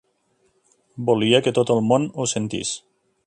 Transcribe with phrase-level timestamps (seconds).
[1.09, 2.73] Volia que tot el món ho sentís.